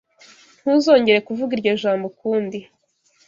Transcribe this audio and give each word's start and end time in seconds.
Ntuzongere 0.61 1.19
kuvuga 1.27 1.51
iryo 1.55 1.73
jambo 1.81 2.05
ukundi. 2.11 2.57